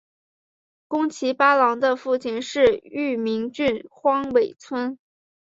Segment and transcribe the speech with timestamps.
[0.87, 4.97] 宫崎八郎的父亲是玉名郡荒尾村。